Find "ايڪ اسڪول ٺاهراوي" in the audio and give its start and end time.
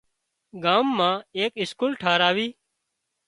1.37-2.47